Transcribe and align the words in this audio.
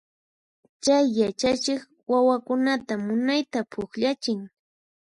Chay 0.83 1.05
yachachiq 1.19 1.81
wawakunata 2.11 2.93
munayta 3.05 3.59
pukllachin. 3.71 4.39